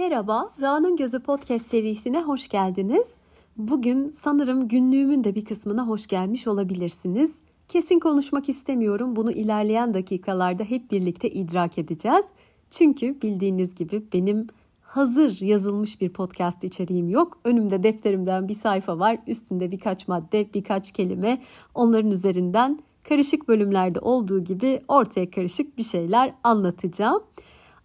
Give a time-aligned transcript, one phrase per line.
[0.00, 3.14] Merhaba, Ra'nın Gözü Podcast serisine hoş geldiniz.
[3.56, 7.38] Bugün sanırım günlüğümün de bir kısmına hoş gelmiş olabilirsiniz.
[7.68, 9.16] Kesin konuşmak istemiyorum.
[9.16, 12.24] Bunu ilerleyen dakikalarda hep birlikte idrak edeceğiz.
[12.70, 14.46] Çünkü bildiğiniz gibi benim
[14.82, 17.38] hazır yazılmış bir podcast içeriğim yok.
[17.44, 19.18] Önümde defterimden bir sayfa var.
[19.26, 21.42] Üstünde birkaç madde, birkaç kelime.
[21.74, 27.22] Onların üzerinden karışık bölümlerde olduğu gibi ortaya karışık bir şeyler anlatacağım.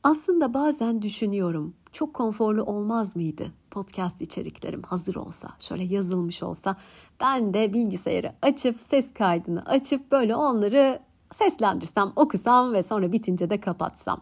[0.03, 6.75] Aslında bazen düşünüyorum çok konforlu olmaz mıydı podcast içeriklerim hazır olsa, şöyle yazılmış olsa
[7.21, 10.99] ben de bilgisayarı açıp ses kaydını açıp böyle onları
[11.31, 14.21] seslendirsem, okusam ve sonra bitince de kapatsam.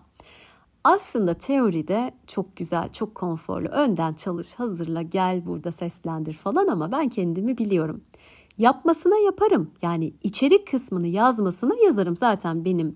[0.84, 3.68] Aslında teoride çok güzel, çok konforlu.
[3.68, 8.04] Önden çalış, hazırla, gel burada seslendir falan ama ben kendimi biliyorum.
[8.58, 9.72] Yapmasına yaparım.
[9.82, 12.16] Yani içerik kısmını yazmasına yazarım.
[12.16, 12.96] Zaten benim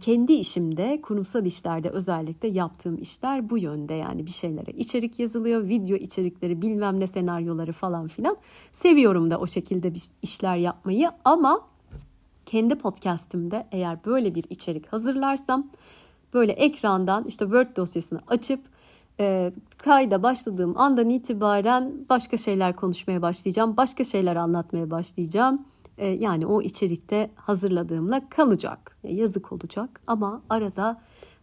[0.00, 3.94] kendi işimde, kurumsal işlerde özellikle yaptığım işler bu yönde.
[3.94, 8.36] Yani bir şeylere içerik yazılıyor, video içerikleri, bilmem ne senaryoları falan filan.
[8.72, 11.60] Seviyorum da o şekilde bir işler yapmayı ama
[12.46, 15.70] kendi podcast'imde eğer böyle bir içerik hazırlarsam
[16.34, 18.60] böyle ekrandan işte Word dosyasını açıp
[19.20, 23.76] e, kayda başladığım andan itibaren başka şeyler konuşmaya başlayacağım.
[23.76, 25.66] Başka şeyler anlatmaya başlayacağım.
[26.00, 28.96] E, yani o içerikte hazırladığımla kalacak.
[29.02, 31.00] Yazık olacak ama arada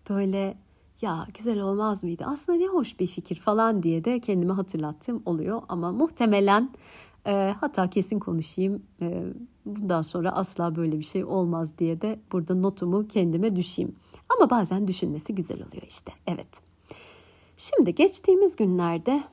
[0.10, 0.58] böyle
[1.02, 2.24] ya güzel olmaz mıydı?
[2.28, 5.62] Aslında ne hoş bir fikir falan diye de kendime hatırlattığım oluyor.
[5.70, 6.72] Ama muhtemelen
[7.28, 9.24] e, hatta kesin konuşayım e,
[9.66, 13.96] bundan sonra asla böyle bir şey olmaz diye de burada notumu kendime düşeyim.
[14.38, 16.12] Ama bazen düşünmesi güzel oluyor işte.
[16.28, 16.62] Evet.
[17.58, 19.24] Şimdi geçtiğimiz günlerde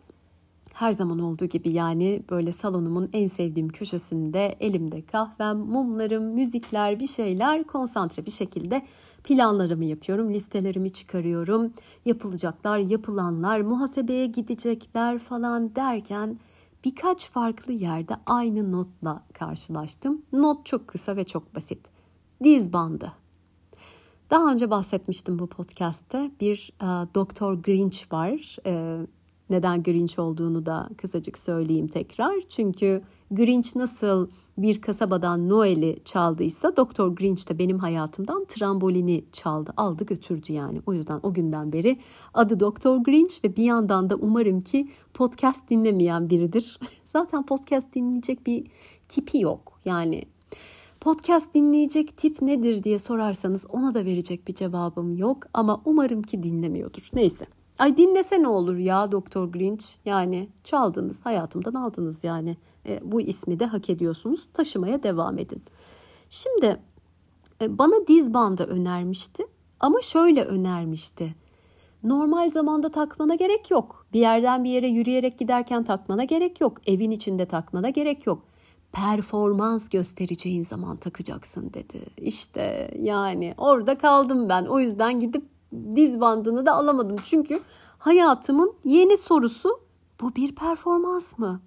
[0.75, 7.07] her zaman olduğu gibi yani böyle salonumun en sevdiğim köşesinde elimde kahvem, mumlarım, müzikler, bir
[7.07, 8.83] şeyler konsantre bir şekilde
[9.25, 11.73] planlarımı yapıyorum, listelerimi çıkarıyorum.
[12.05, 16.39] Yapılacaklar, yapılanlar, muhasebeye gidecekler falan derken
[16.85, 20.23] birkaç farklı yerde aynı notla karşılaştım.
[20.33, 21.79] Not çok kısa ve çok basit.
[22.45, 23.13] Diz bandı.
[24.31, 26.31] Daha önce bahsetmiştim bu podcast'te.
[26.41, 28.57] Bir e, Doktor Grinch var.
[28.67, 28.99] E,
[29.51, 32.41] neden Grinch olduğunu da kısacık söyleyeyim tekrar.
[32.41, 34.29] Çünkü Grinch nasıl
[34.59, 40.81] bir kasabadan Noel'i çaldıysa Doktor Grinch de benim hayatımdan trambolini çaldı, aldı götürdü yani.
[40.87, 41.99] O yüzden o günden beri
[42.35, 46.79] adı Doktor Grinch ve bir yandan da umarım ki podcast dinlemeyen biridir.
[47.05, 48.65] Zaten podcast dinleyecek bir
[49.09, 49.81] tipi yok.
[49.85, 50.23] Yani
[51.01, 56.43] podcast dinleyecek tip nedir diye sorarsanız ona da verecek bir cevabım yok ama umarım ki
[56.43, 57.11] dinlemiyordur.
[57.15, 57.47] Neyse.
[57.79, 62.57] Ay dinlese ne olur ya Doktor Grinch yani çaldınız hayatımdan aldınız yani
[62.89, 65.63] e, bu ismi de hak ediyorsunuz taşımaya devam edin.
[66.31, 66.81] Şimdi
[67.63, 69.47] e, bana diz bandı önermişti
[69.81, 71.35] ama şöyle önermişti.
[72.03, 74.07] Normal zamanda takmana gerek yok.
[74.13, 76.79] Bir yerden bir yere yürüyerek giderken takmana gerek yok.
[76.87, 78.43] Evin içinde takmana gerek yok.
[78.93, 82.01] Performans göstereceğin zaman takacaksın dedi.
[82.17, 84.65] İşte yani orada kaldım ben.
[84.65, 85.54] O yüzden gidip
[85.97, 87.17] diz bandını da alamadım.
[87.23, 87.61] Çünkü
[87.99, 89.81] hayatımın yeni sorusu
[90.21, 91.61] bu bir performans mı?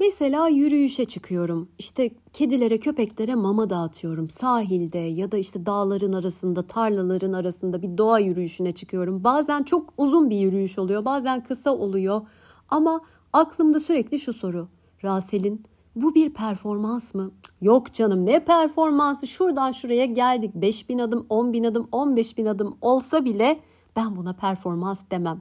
[0.00, 1.68] Mesela yürüyüşe çıkıyorum.
[1.78, 4.30] İşte kedilere, köpeklere mama dağıtıyorum.
[4.30, 9.24] Sahilde ya da işte dağların arasında, tarlaların arasında bir doğa yürüyüşüne çıkıyorum.
[9.24, 12.20] Bazen çok uzun bir yürüyüş oluyor, bazen kısa oluyor.
[12.68, 13.00] Ama
[13.32, 14.68] aklımda sürekli şu soru.
[15.04, 15.62] Rasel'in
[15.96, 17.30] bu bir performans mı?
[17.60, 22.46] Yok canım ne performansı şuradan şuraya geldik 5 bin adım 10 bin adım 15 bin
[22.46, 23.60] adım olsa bile
[23.96, 25.40] ben buna performans demem.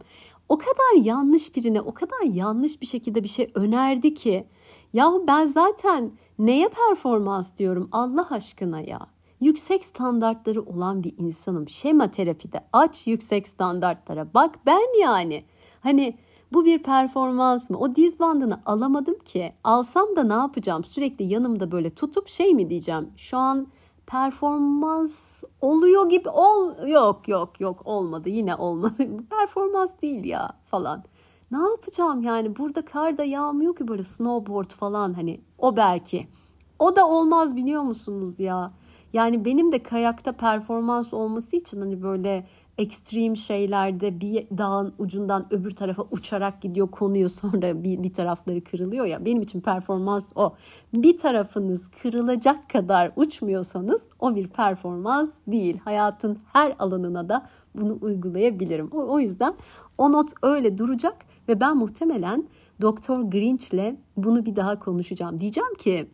[0.50, 4.48] O kadar yanlış birine o kadar yanlış bir şekilde bir şey önerdi ki
[4.94, 9.00] yahu ben zaten neye performans diyorum Allah aşkına ya.
[9.42, 11.70] Yüksek standartları olan bir insanım.
[11.70, 15.44] Şema terapide aç yüksek standartlara bak ben yani.
[15.80, 16.18] Hani
[16.54, 17.78] bu bir performans mı?
[17.78, 19.54] O diz bandını alamadım ki.
[19.64, 20.84] Alsam da ne yapacağım?
[20.84, 23.10] Sürekli yanımda böyle tutup şey mi diyeceğim?
[23.18, 23.68] Şu an
[24.08, 28.94] performans oluyor gibi ol yok yok yok olmadı yine olmadı.
[29.30, 31.04] Performans değil ya falan.
[31.52, 36.28] Ne yapacağım yani burada kar da yağmıyor ki böyle snowboard falan hani o belki.
[36.80, 38.72] O da olmaz biliyor musunuz ya?
[39.14, 42.48] Yani benim de kayakta performans olması için hani böyle
[42.82, 49.06] ekstrem şeylerde bir dağın ucundan öbür tarafa uçarak gidiyor konuyor sonra bir, bir tarafları kırılıyor
[49.06, 50.54] ya benim için performans o.
[50.94, 55.78] Bir tarafınız kırılacak kadar uçmuyorsanız o bir performans değil.
[55.78, 58.90] Hayatın her alanına da bunu uygulayabilirim.
[58.92, 59.54] O, o yüzden
[59.98, 61.16] o not öyle duracak
[61.50, 62.48] ve ben muhtemelen
[62.82, 65.40] Doktor Grinch'le bunu bir daha konuşacağım.
[65.40, 66.08] Diyeceğim ki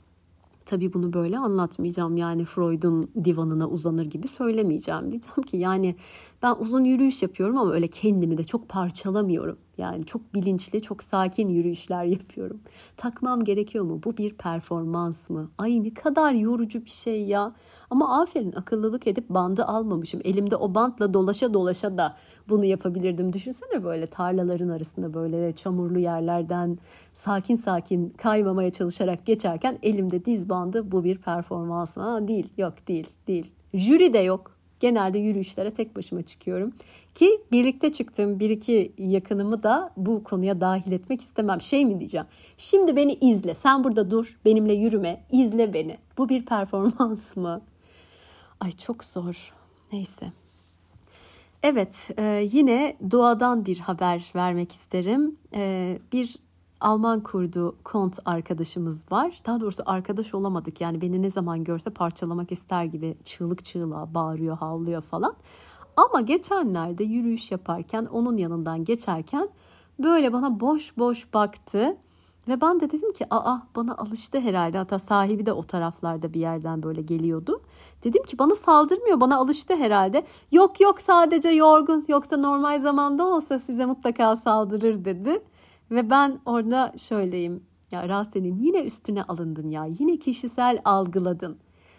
[0.67, 5.11] Tabii bunu böyle anlatmayacağım yani Freud'un divanına uzanır gibi söylemeyeceğim.
[5.11, 5.95] Diyeceğim ki yani
[6.43, 9.57] ben uzun yürüyüş yapıyorum ama öyle kendimi de çok parçalamıyorum.
[9.77, 12.59] Yani çok bilinçli, çok sakin yürüyüşler yapıyorum.
[12.97, 14.01] Takmam gerekiyor mu?
[14.03, 15.49] Bu bir performans mı?
[15.57, 17.53] Ay ne kadar yorucu bir şey ya.
[17.89, 20.21] Ama aferin akıllılık edip bandı almamışım.
[20.23, 22.15] Elimde o bantla dolaşa dolaşa da
[22.49, 23.33] bunu yapabilirdim.
[23.33, 26.77] Düşünsene böyle tarlaların arasında böyle çamurlu yerlerden
[27.13, 32.03] sakin sakin kaymamaya çalışarak geçerken elimde diz bandı bu bir performans mı?
[32.03, 33.51] Ha, değil, yok değil, değil.
[33.73, 34.56] Jüri de yok.
[34.79, 36.73] Genelde yürüyüşlere tek başıma çıkıyorum.
[37.15, 41.61] Ki birlikte çıktığım bir iki yakınımı da bu konuya dahil etmek istemem.
[41.61, 42.27] Şey mi diyeceğim?
[42.57, 43.55] Şimdi beni izle.
[43.55, 44.39] Sen burada dur.
[44.45, 45.23] Benimle yürüme.
[45.31, 45.97] izle beni.
[46.17, 47.61] Bu bir performans mı?
[48.59, 49.53] Ay çok zor.
[49.91, 50.31] Neyse.
[51.63, 55.37] Evet, e, yine doğadan bir haber vermek isterim.
[55.53, 56.35] E, bir
[56.81, 59.41] Alman kurdu kont arkadaşımız var.
[59.45, 60.81] Daha doğrusu arkadaş olamadık.
[60.81, 65.35] Yani beni ne zaman görse parçalamak ister gibi çığlık çığlığa bağırıyor, havlıyor falan.
[65.97, 69.49] Ama geçenlerde yürüyüş yaparken onun yanından geçerken
[69.99, 71.97] böyle bana boş boş baktı.
[72.47, 74.77] Ve ben de dedim ki aa bana alıştı herhalde.
[74.77, 77.61] Hatta sahibi de o taraflarda bir yerden böyle geliyordu.
[78.03, 80.25] Dedim ki bana saldırmıyor bana alıştı herhalde.
[80.51, 85.43] Yok yok sadece yorgun yoksa normal zamanda olsa size mutlaka saldırır dedi.
[85.91, 87.63] Ve ben orada şöyleyim.
[87.91, 89.85] Ya Rasen'in yine üstüne alındın ya.
[89.99, 91.57] Yine kişisel algıladın.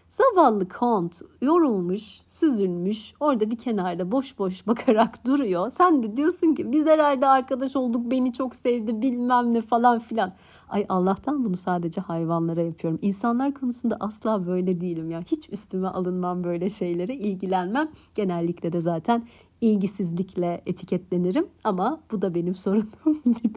[0.09, 5.71] Zavallı kont yorulmuş, süzülmüş, orada bir kenarda boş boş bakarak duruyor.
[5.71, 10.35] Sen de diyorsun ki biz herhalde arkadaş olduk, beni çok sevdi bilmem ne falan filan.
[10.69, 12.99] Ay Allah'tan bunu sadece hayvanlara yapıyorum.
[13.03, 15.21] İnsanlar konusunda asla böyle değilim ya.
[15.21, 17.89] Hiç üstüme alınmam böyle şeylere, ilgilenmem.
[18.15, 19.23] Genellikle de zaten
[19.61, 22.89] ilgisizlikle etiketlenirim ama bu da benim sorunum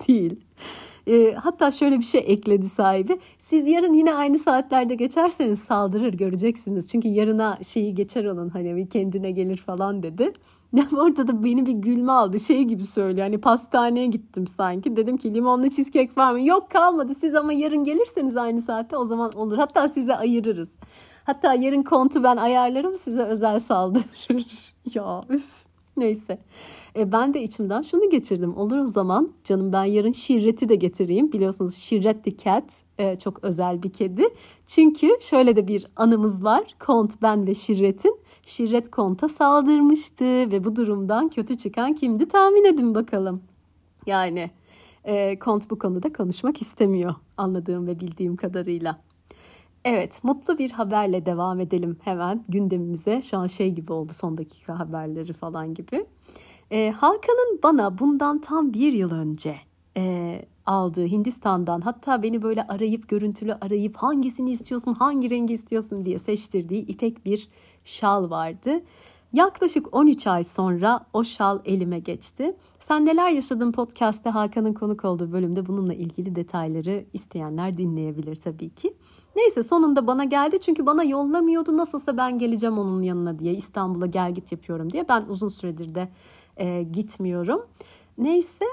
[0.07, 0.35] değil.
[1.07, 3.19] E, hatta şöyle bir şey ekledi sahibi.
[3.37, 6.87] Siz yarın yine aynı saatlerde geçerseniz saldırır göreceksiniz.
[6.87, 10.33] Çünkü yarına şeyi geçer onun hani kendine gelir falan dedi.
[10.97, 12.39] Orada da beni bir gülme aldı.
[12.39, 13.25] Şey gibi söylüyor.
[13.25, 14.95] Hani pastaneye gittim sanki.
[14.95, 16.41] Dedim ki limonlu cheesecake var mı?
[16.41, 17.15] Yok kalmadı.
[17.15, 19.57] Siz ama yarın gelirseniz aynı saatte o zaman olur.
[19.57, 20.75] Hatta size ayırırız.
[21.23, 24.75] Hatta yarın kontu ben ayarlarım size özel saldırır.
[24.95, 25.71] ya üf.
[25.97, 26.39] Neyse.
[26.95, 28.57] E, ben de içimden şunu getirdim.
[28.57, 31.31] Olur o zaman canım ben yarın Şirret'i de getireyim.
[31.31, 34.23] Biliyorsunuz Şirret the Cat e, çok özel bir kedi.
[34.65, 36.63] Çünkü şöyle de bir anımız var.
[36.79, 38.20] Kont ben ve Şirret'in.
[38.45, 43.43] Şirret Kont'a saldırmıştı ve bu durumdan kötü çıkan kimdi tahmin edin bakalım.
[44.05, 44.51] Yani
[45.03, 49.01] e, Kont bu konuda konuşmak istemiyor anladığım ve bildiğim kadarıyla.
[49.85, 53.21] Evet, mutlu bir haberle devam edelim hemen gündemimize.
[53.21, 56.05] Şu an şey gibi oldu son dakika haberleri falan gibi.
[56.71, 59.55] Ee, Hakan'ın bana bundan tam bir yıl önce
[59.97, 66.19] e, aldığı Hindistan'dan hatta beni böyle arayıp görüntülü arayıp hangisini istiyorsun, hangi rengi istiyorsun diye
[66.19, 67.49] seçtirdiği ipek bir
[67.85, 68.81] şal vardı.
[69.33, 72.55] Yaklaşık 13 ay sonra o şal elime geçti.
[72.79, 78.93] Sen neler yaşadın podcast'te Hakan'ın konuk olduğu bölümde bununla ilgili detayları isteyenler dinleyebilir tabii ki.
[79.35, 84.33] Neyse sonunda bana geldi çünkü bana yollamıyordu nasılsa ben geleceğim onun yanına diye İstanbul'a gel
[84.33, 85.09] git yapıyorum diye.
[85.09, 86.09] Ben uzun süredir de
[86.57, 87.65] e, gitmiyorum.
[88.17, 88.65] Neyse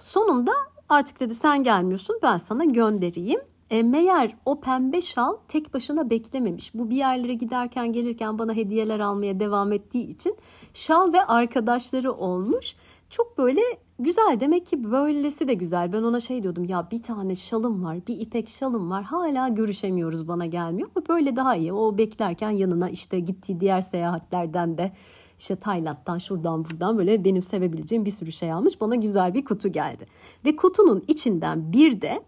[0.00, 0.52] sonunda
[0.88, 3.40] artık dedi sen gelmiyorsun ben sana göndereyim.
[3.70, 6.74] E, meğer o pembe şal tek başına beklememiş.
[6.74, 10.36] Bu bir yerlere giderken gelirken bana hediyeler almaya devam ettiği için
[10.74, 12.74] şal ve arkadaşları olmuş.
[13.10, 13.60] Çok böyle
[13.98, 15.92] güzel demek ki böylesi de güzel.
[15.92, 20.28] Ben ona şey diyordum ya bir tane şalım var bir ipek şalım var hala görüşemiyoruz
[20.28, 21.72] bana gelmiyor ama böyle daha iyi.
[21.72, 24.92] O beklerken yanına işte gittiği diğer seyahatlerden de
[25.38, 28.80] işte Tayland'dan şuradan buradan böyle benim sevebileceğim bir sürü şey almış.
[28.80, 30.06] Bana güzel bir kutu geldi.
[30.44, 32.22] Ve kutunun içinden bir de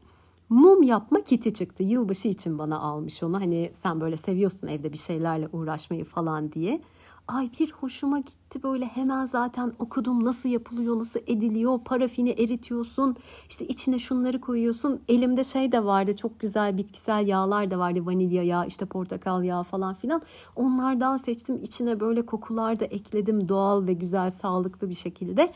[0.50, 1.82] mum yapma kiti çıktı.
[1.82, 3.40] Yılbaşı için bana almış onu.
[3.40, 6.80] Hani sen böyle seviyorsun evde bir şeylerle uğraşmayı falan diye.
[7.28, 11.80] Ay bir hoşuma gitti böyle hemen zaten okudum nasıl yapılıyor, nasıl ediliyor.
[11.84, 13.16] Parafini eritiyorsun.
[13.48, 15.00] işte içine şunları koyuyorsun.
[15.08, 18.06] Elimde şey de vardı çok güzel bitkisel yağlar da vardı.
[18.06, 20.22] Vanilya yağı, işte portakal yağı falan filan.
[20.56, 21.62] Onlardan seçtim.
[21.62, 25.52] içine böyle kokular da ekledim doğal ve güzel sağlıklı bir şekilde.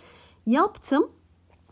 [0.46, 1.08] Yaptım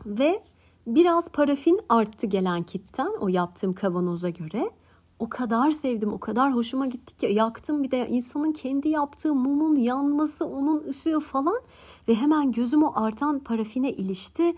[0.07, 0.43] ve
[0.87, 4.71] Biraz parafin arttı gelen kitten o yaptığım kavanoza göre.
[5.19, 9.77] O kadar sevdim, o kadar hoşuma gitti ki yaktım bir de insanın kendi yaptığı mumun
[9.77, 11.61] yanması, onun ışığı falan
[12.09, 14.55] ve hemen gözüm o artan parafine ilişti.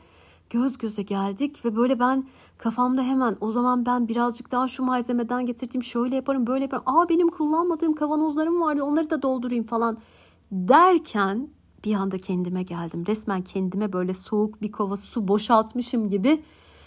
[0.51, 2.25] Göz göze geldik ve böyle ben
[2.59, 6.85] kafamda hemen o zaman ben birazcık daha şu malzemeden getirdiğim şöyle yaparım böyle yaparım.
[6.87, 9.99] Aa benim kullanmadığım kavanozlarım vardı onları da doldurayım falan
[10.53, 11.49] derken
[11.85, 13.07] bir anda kendime geldim.
[13.07, 16.43] Resmen kendime böyle soğuk bir kova su boşaltmışım gibi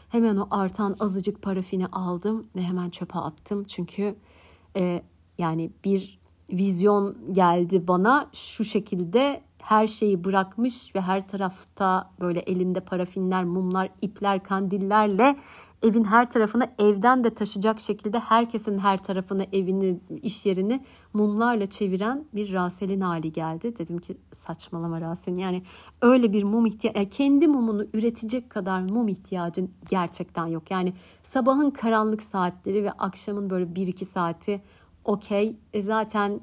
[0.10, 3.64] hemen o artan azıcık parafini aldım ve hemen çöpe attım.
[3.64, 4.16] Çünkü
[4.76, 5.02] e,
[5.38, 6.20] yani bir
[6.52, 13.90] vizyon geldi bana şu şekilde her şeyi bırakmış ve her tarafta böyle elinde parafinler, mumlar,
[14.02, 15.36] ipler, kandillerle
[15.84, 20.84] evin her tarafını evden de taşıyacak şekilde herkesin her tarafını, evini, iş yerini
[21.14, 23.78] mumlarla çeviren bir Rasel'in hali geldi.
[23.78, 25.64] Dedim ki saçmalama Rasel'in yani
[26.02, 30.72] öyle bir mum ihtiyacı, yani kendi mumunu üretecek kadar mum ihtiyacın gerçekten yok.
[30.72, 34.62] Yani sabahın karanlık saatleri ve akşamın böyle 1-2 saati
[35.06, 35.56] okey.
[35.74, 36.40] E zaten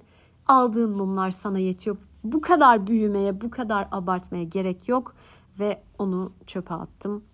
[0.47, 1.97] aldığın mumlar sana yetiyor.
[2.25, 5.15] Bu kadar büyümeye, bu kadar abartmaya gerek yok
[5.59, 7.25] ve onu çöpe attım.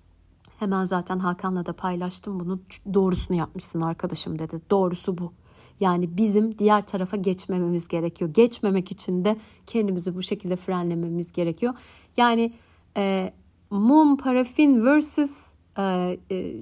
[0.59, 2.61] Hemen zaten Hakan'la da paylaştım bunu.
[2.95, 4.61] Doğrusunu yapmışsın arkadaşım dedi.
[4.71, 5.33] Doğrusu bu.
[5.81, 8.31] Yani bizim diğer tarafa geçmememiz gerekiyor.
[8.35, 11.75] Geçmemek için de kendimizi bu şekilde frenlememiz gerekiyor.
[12.17, 12.53] Yani
[12.97, 13.33] e,
[13.71, 15.55] mum, parafin versus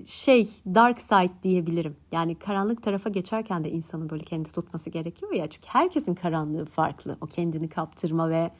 [0.07, 1.97] şey dark side diyebilirim.
[2.13, 5.47] Yani karanlık tarafa geçerken de insanın böyle kendi tutması gerekiyor ya.
[5.47, 7.17] Çünkü herkesin karanlığı farklı.
[7.21, 8.51] O kendini kaptırma ve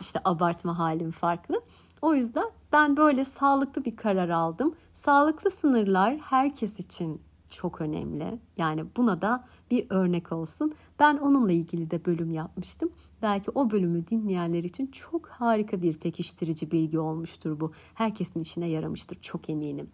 [0.00, 1.62] işte abartma halin farklı.
[2.02, 4.74] O yüzden ben böyle sağlıklı bir karar aldım.
[4.92, 8.38] Sağlıklı sınırlar herkes için çok önemli.
[8.58, 10.72] Yani buna da bir örnek olsun.
[10.98, 12.90] Ben onunla ilgili de bölüm yapmıştım.
[13.22, 17.72] Belki o bölümü dinleyenler için çok harika bir pekiştirici bilgi olmuştur bu.
[17.94, 19.90] Herkesin işine yaramıştır çok eminim.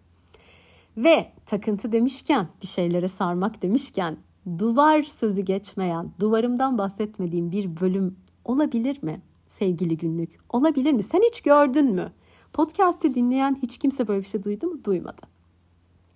[0.97, 4.17] Ve takıntı demişken, bir şeylere sarmak demişken
[4.59, 9.21] duvar sözü geçmeyen, duvarımdan bahsetmediğim bir bölüm olabilir mi?
[9.49, 10.39] Sevgili günlük.
[10.49, 11.03] Olabilir mi?
[11.03, 12.11] Sen hiç gördün mü?
[12.53, 14.83] Podcast'i dinleyen hiç kimse böyle bir şey duydu mu?
[14.83, 15.21] Duymadı.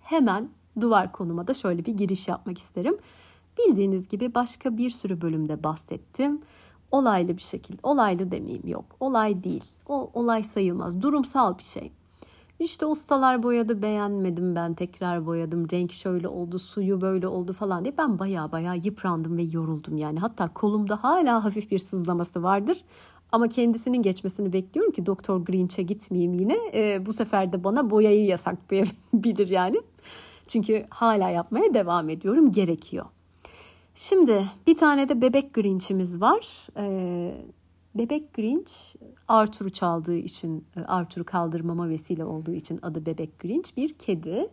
[0.00, 0.48] Hemen
[0.80, 2.96] duvar konuma da şöyle bir giriş yapmak isterim.
[3.58, 6.40] Bildiğiniz gibi başka bir sürü bölümde bahsettim.
[6.90, 8.84] Olaylı bir şekilde, olaylı demeyeyim yok.
[9.00, 9.64] Olay değil.
[9.88, 11.02] O olay sayılmaz.
[11.02, 11.92] Durumsal bir şey.
[12.58, 15.70] İşte ustalar boyadı beğenmedim ben tekrar boyadım.
[15.70, 20.18] Renk şöyle oldu, suyu böyle oldu falan diye ben baya baya yıprandım ve yoruldum yani.
[20.18, 22.84] Hatta kolumda hala hafif bir sızlaması vardır.
[23.32, 26.56] Ama kendisinin geçmesini bekliyorum ki Doktor Grinch'e gitmeyeyim yine.
[26.74, 29.80] E, bu sefer de bana boyayı yasaklayabilir yani.
[30.50, 32.52] Çünkü hala yapmaya devam ediyorum.
[32.52, 33.06] Gerekiyor.
[33.94, 36.66] Şimdi bir tane de bebek Grinch'imiz var.
[36.76, 37.34] Ee,
[37.94, 38.72] bebek Grinch
[39.28, 44.48] Arthur'u çaldığı için, e, Arthur'u kaldırmama vesile olduğu için adı bebek Grinch bir kedi.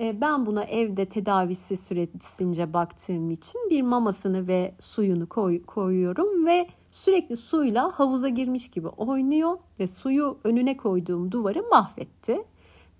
[0.00, 6.66] Ee, ben buna evde tedavisi süresince baktığım için bir mamasını ve suyunu koy, koyuyorum ve
[6.90, 12.44] sürekli suyla havuza girmiş gibi oynuyor ve suyu önüne koyduğum duvarı mahvetti.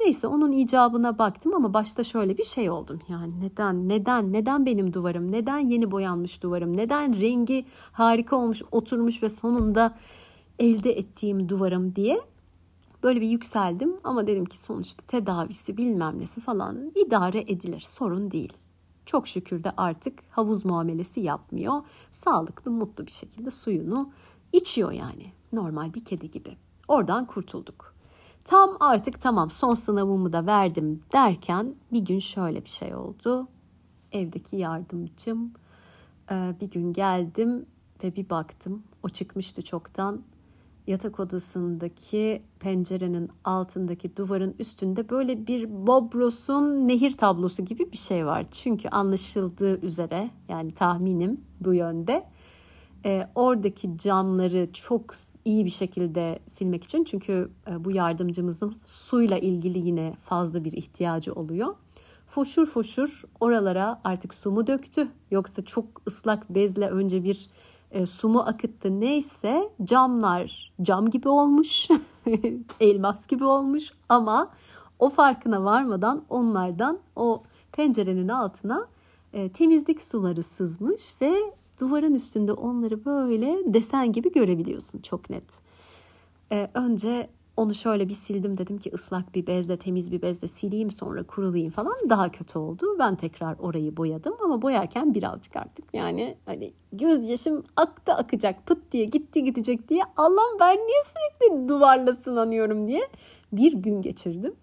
[0.01, 3.01] Neyse onun icabına baktım ama başta şöyle bir şey oldum.
[3.09, 9.23] Yani neden, neden, neden benim duvarım, neden yeni boyanmış duvarım, neden rengi harika olmuş, oturmuş
[9.23, 9.99] ve sonunda
[10.59, 12.21] elde ettiğim duvarım diye
[13.03, 13.97] böyle bir yükseldim.
[14.05, 18.53] Ama dedim ki sonuçta tedavisi bilmem nesi falan idare edilir, sorun değil.
[19.07, 21.83] Çok şükür de artık havuz muamelesi yapmıyor.
[22.11, 24.11] Sağlıklı, mutlu bir şekilde suyunu
[24.53, 25.33] içiyor yani.
[25.53, 26.57] Normal bir kedi gibi.
[26.89, 27.96] Oradan kurtulduk.
[28.47, 33.49] Tam artık tamam son sınavımı da verdim derken bir gün şöyle bir şey oldu.
[34.13, 35.53] Evdeki yardımcım
[36.31, 37.67] e, bir gün geldim
[38.05, 38.83] ve bir baktım.
[39.03, 40.23] O çıkmıştı çoktan.
[40.87, 48.27] Yatak odasındaki pencerenin altındaki duvarın üstünde böyle bir Bob Ross'un nehir tablosu gibi bir şey
[48.27, 48.45] var.
[48.51, 52.27] Çünkü anlaşıldığı üzere yani tahminim bu yönde
[53.07, 57.05] e, oradaki camları çok iyi bir şekilde silmek için.
[57.05, 61.75] Çünkü e, bu yardımcımızın suyla ilgili yine fazla bir ihtiyacı oluyor.
[62.27, 65.09] Foşur foşur oralara artık su mu döktü?
[65.31, 67.49] Yoksa çok ıslak bezle önce bir
[67.91, 69.01] e, su mu akıttı?
[69.01, 71.89] Neyse camlar cam gibi olmuş
[72.81, 73.93] elmas gibi olmuş.
[74.09, 74.51] Ama
[74.99, 78.87] o farkına varmadan onlardan o pencerenin altına
[79.33, 81.35] e, temizlik suları sızmış ve
[81.81, 85.61] duvarın üstünde onları böyle desen gibi görebiliyorsun çok net.
[86.53, 90.91] Ee, önce onu şöyle bir sildim dedim ki ıslak bir bezle temiz bir bezle sileyim
[90.91, 92.97] sonra kurulayım falan daha kötü oldu.
[92.99, 99.05] Ben tekrar orayı boyadım ama boyarken birazcık artık yani hani gözyaşım aktı akacak pıt diye
[99.05, 103.09] gitti gidecek diye Allah'ım ben niye sürekli duvarla sınanıyorum diye
[103.53, 104.55] bir gün geçirdim.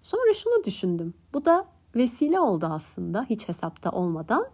[0.00, 1.66] Sonra şunu düşündüm bu da
[1.96, 4.46] vesile oldu aslında hiç hesapta olmadan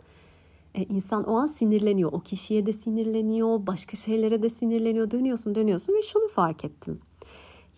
[0.74, 2.12] insan o an sinirleniyor.
[2.12, 5.10] O kişiye de sinirleniyor, başka şeylere de sinirleniyor.
[5.10, 7.00] Dönüyorsun dönüyorsun ve şunu fark ettim.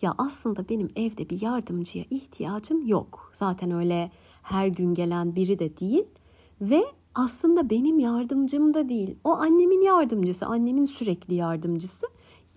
[0.03, 3.31] Ya aslında benim evde bir yardımcıya ihtiyacım yok.
[3.33, 4.11] Zaten öyle
[4.43, 6.05] her gün gelen biri de değil.
[6.61, 6.83] Ve
[7.15, 9.15] aslında benim yardımcım da değil.
[9.25, 12.07] O annemin yardımcısı, annemin sürekli yardımcısı.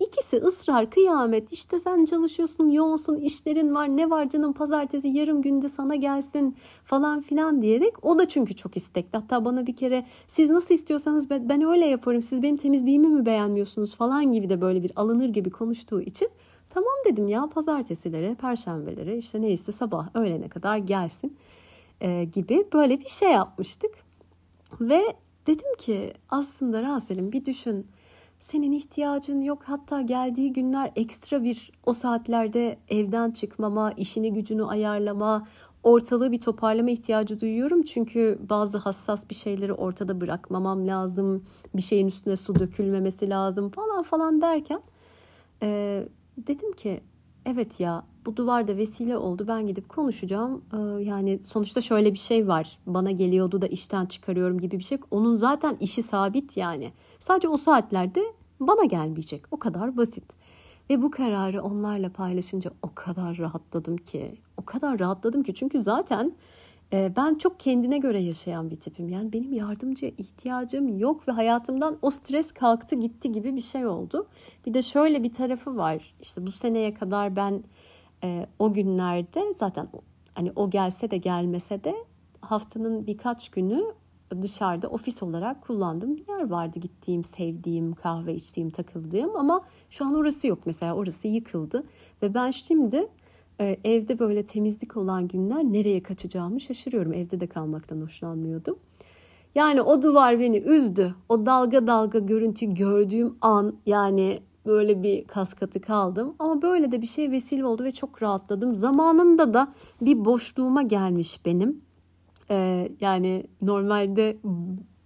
[0.00, 1.52] İkisi ısrar, kıyamet.
[1.52, 3.88] İşte sen çalışıyorsun, yoğunsun, işlerin var.
[3.88, 8.04] Ne var canım pazartesi yarım günde sana gelsin falan filan diyerek.
[8.04, 9.16] O da çünkü çok istekli.
[9.16, 12.22] Hatta bana bir kere siz nasıl istiyorsanız ben öyle yaparım.
[12.22, 16.28] Siz benim temizliğimi mi beğenmiyorsunuz falan gibi de böyle bir alınır gibi konuştuğu için
[16.70, 21.36] tamam dedim ya pazartesilere, perşembelere işte neyse sabah öğlene kadar gelsin
[22.00, 23.90] e, gibi böyle bir şey yapmıştık.
[24.80, 25.02] Ve
[25.46, 27.86] dedim ki aslında Rasel'im bir düşün
[28.40, 29.62] senin ihtiyacın yok.
[29.64, 35.46] Hatta geldiği günler ekstra bir o saatlerde evden çıkmama, işini gücünü ayarlama,
[35.82, 37.82] ortalığı bir toparlama ihtiyacı duyuyorum.
[37.82, 41.44] Çünkü bazı hassas bir şeyleri ortada bırakmamam lazım.
[41.74, 44.82] Bir şeyin üstüne su dökülmemesi lazım falan falan derken
[45.62, 46.02] e,
[46.36, 47.00] dedim ki
[47.46, 49.44] evet ya bu duvar da vesile oldu.
[49.48, 50.64] Ben gidip konuşacağım.
[50.72, 52.78] Ee, yani sonuçta şöyle bir şey var.
[52.86, 54.98] Bana geliyordu da işten çıkarıyorum gibi bir şey.
[55.10, 56.92] Onun zaten işi sabit yani.
[57.18, 58.20] Sadece o saatlerde
[58.60, 59.42] bana gelmeyecek.
[59.50, 60.24] O kadar basit.
[60.90, 64.34] Ve bu kararı onlarla paylaşınca o kadar rahatladım ki.
[64.56, 66.32] O kadar rahatladım ki çünkü zaten
[66.92, 69.08] e, ben çok kendine göre yaşayan bir tipim.
[69.08, 74.26] Yani benim yardımcıya ihtiyacım yok ve hayatımdan o stres kalktı gitti gibi bir şey oldu.
[74.66, 76.14] Bir de şöyle bir tarafı var.
[76.22, 77.64] İşte bu seneye kadar ben
[78.24, 79.88] e, o günlerde zaten
[80.34, 81.94] hani o gelse de gelmese de
[82.40, 83.94] haftanın birkaç günü
[84.42, 86.78] dışarıda ofis olarak kullandığım bir yer vardı.
[86.78, 89.60] Gittiğim, sevdiğim, kahve içtiğim, takıldığım ama
[89.90, 90.94] şu an orası yok mesela.
[90.94, 91.84] Orası yıkıldı
[92.22, 93.08] ve ben şimdi
[93.60, 97.12] e, evde böyle temizlik olan günler nereye kaçacağımı şaşırıyorum.
[97.12, 98.78] Evde de kalmaktan hoşlanmıyordum.
[99.54, 101.14] Yani o duvar beni üzdü.
[101.28, 106.34] O dalga dalga görüntü gördüğüm an yani böyle bir kaskatı kaldım.
[106.38, 108.74] Ama böyle de bir şey vesile oldu ve çok rahatladım.
[108.74, 111.80] Zamanında da bir boşluğuma gelmiş benim.
[112.50, 114.36] Ee, yani normalde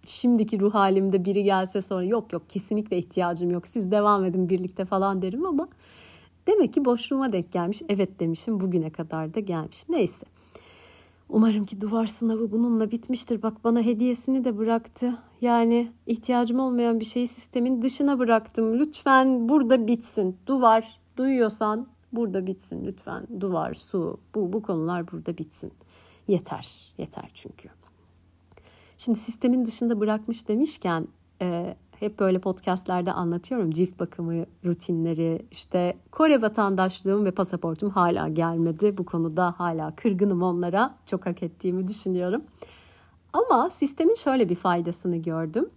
[0.06, 4.84] şimdiki ruh halimde biri gelse sonra yok yok kesinlikle ihtiyacım yok siz devam edin birlikte
[4.84, 5.68] falan derim ama
[6.46, 7.82] demek ki boşluğuma denk gelmiş.
[7.88, 9.88] Evet demişim bugüne kadar da gelmiş.
[9.88, 10.26] Neyse.
[11.28, 13.42] Umarım ki duvar sınavı bununla bitmiştir.
[13.42, 15.18] Bak bana hediyesini de bıraktı.
[15.40, 18.78] Yani ihtiyacım olmayan bir şeyi sistemin dışına bıraktım.
[18.78, 20.36] Lütfen burada bitsin.
[20.46, 23.26] Duvar duyuyorsan burada bitsin lütfen.
[23.40, 25.72] Duvar, su bu bu konular burada bitsin.
[26.28, 26.92] Yeter.
[26.98, 27.68] Yeter çünkü.
[28.96, 31.08] Şimdi sistemin dışında bırakmış demişken
[32.04, 33.70] hep böyle podcastlerde anlatıyorum.
[33.70, 38.98] Cilt bakımı rutinleri işte Kore vatandaşlığım ve pasaportum hala gelmedi.
[38.98, 40.94] Bu konuda hala kırgınım onlara.
[41.06, 42.42] Çok hak ettiğimi düşünüyorum.
[43.32, 45.70] Ama sistemin şöyle bir faydasını gördüm.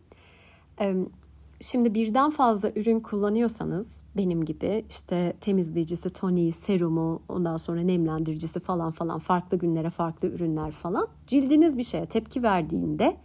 [1.62, 8.92] Şimdi birden fazla ürün kullanıyorsanız benim gibi işte temizleyicisi, toniği, serumu, ondan sonra nemlendiricisi falan
[8.92, 13.18] falan farklı günlere farklı ürünler falan cildiniz bir şeye tepki verdiğinde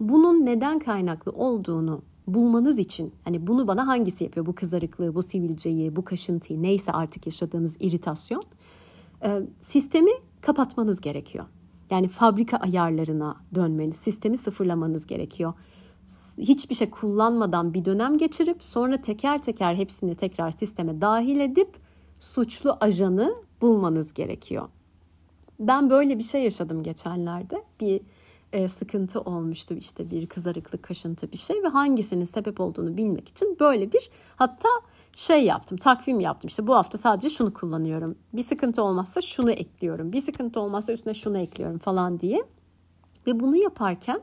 [0.00, 4.46] bunun neden kaynaklı olduğunu bulmanız için hani bunu bana hangisi yapıyor?
[4.46, 8.42] Bu kızarıklığı, bu sivilceyi, bu kaşıntıyı neyse artık yaşadığınız iritasyon
[9.22, 11.44] e, sistemi kapatmanız gerekiyor.
[11.90, 15.52] Yani fabrika ayarlarına dönmeniz, sistemi sıfırlamanız gerekiyor.
[16.38, 21.76] Hiçbir şey kullanmadan bir dönem geçirip sonra teker teker hepsini tekrar sisteme dahil edip
[22.20, 24.68] suçlu ajanı bulmanız gerekiyor.
[25.60, 27.64] Ben böyle bir şey yaşadım geçenlerde.
[27.80, 28.00] Bir
[28.52, 33.56] e, sıkıntı olmuştu işte bir kızarıklık, kaşıntı bir şey ve hangisinin sebep olduğunu bilmek için
[33.60, 34.68] böyle bir hatta
[35.16, 36.48] şey yaptım, takvim yaptım.
[36.48, 38.14] İşte bu hafta sadece şunu kullanıyorum.
[38.32, 40.12] Bir sıkıntı olmazsa şunu ekliyorum.
[40.12, 42.44] Bir sıkıntı olmazsa üstüne şunu ekliyorum falan diye.
[43.26, 44.20] Ve bunu yaparken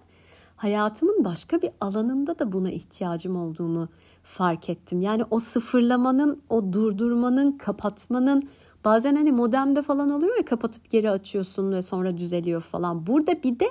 [0.55, 3.89] hayatımın başka bir alanında da buna ihtiyacım olduğunu
[4.23, 5.01] fark ettim.
[5.01, 8.49] Yani o sıfırlamanın, o durdurmanın, kapatmanın
[8.85, 13.07] bazen hani modemde falan oluyor ya kapatıp geri açıyorsun ve sonra düzeliyor falan.
[13.07, 13.65] Burada bir de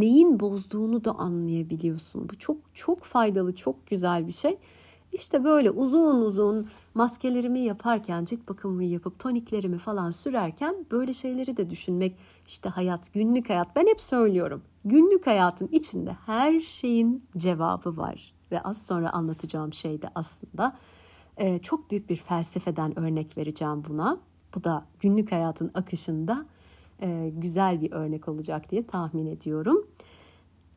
[0.00, 2.28] neyin bozduğunu da anlayabiliyorsun.
[2.28, 4.58] Bu çok çok faydalı, çok güzel bir şey.
[5.12, 11.70] İşte böyle uzun uzun maskelerimi yaparken, cilt bakımımı yapıp toniklerimi falan sürerken böyle şeyleri de
[11.70, 12.16] düşünmek.
[12.46, 13.76] İşte hayat, günlük hayat.
[13.76, 14.62] Ben hep söylüyorum.
[14.84, 18.34] Günlük hayatın içinde her şeyin cevabı var.
[18.50, 20.76] Ve az sonra anlatacağım şey de aslında
[21.62, 24.18] çok büyük bir felsefeden örnek vereceğim buna.
[24.54, 26.46] Bu da günlük hayatın akışında
[27.02, 29.86] e, güzel bir örnek olacak diye tahmin ediyorum.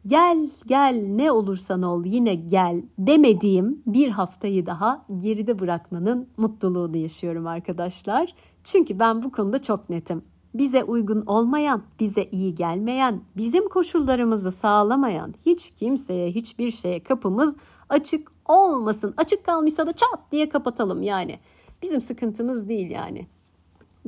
[0.08, 7.48] Gel gel ne olursan ol yine gel demediğim bir haftayı daha geride bırakmanın mutluluğunu yaşıyorum
[7.48, 8.36] arkadaşlar.
[8.64, 10.22] Çünkü ben bu konuda çok netim.
[10.54, 17.56] Bize uygun olmayan, bize iyi gelmeyen, bizim koşullarımızı sağlamayan hiç kimseye, hiçbir şeye kapımız
[17.90, 19.14] açık olmasın.
[19.18, 21.40] Açık kalmışsa da çat diye kapatalım yani.
[21.82, 23.28] Bizim sıkıntımız değil yani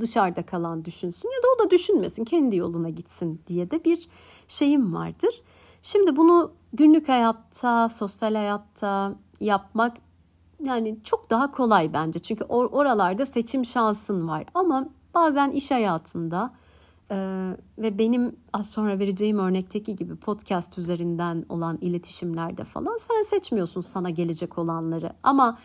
[0.02, 4.10] dışarıda kalan düşünsün ya da o da düşünmesin kendi yoluna gitsin diye de bir
[4.48, 5.42] şeyim vardır.
[5.82, 9.98] Şimdi bunu günlük hayatta, sosyal hayatta yapmak
[10.64, 12.20] yani çok daha kolay bence.
[12.20, 14.46] Çünkü or- oralarda seçim şansın var.
[14.54, 16.54] Ama bazen iş hayatında
[17.12, 17.16] e,
[17.78, 24.10] ve benim az sonra vereceğim örnekteki gibi podcast üzerinden olan iletişimlerde falan sen seçmiyorsun sana
[24.10, 25.14] gelecek olanları.
[25.24, 25.58] Ama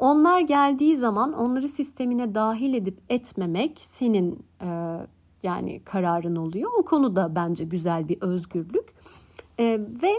[0.00, 4.96] onlar geldiği zaman onları sistemine dahil edip etmemek senin e,
[5.42, 6.70] yani kararın oluyor.
[6.78, 8.94] O konuda bence güzel bir özgürlük.
[9.58, 10.12] E, ve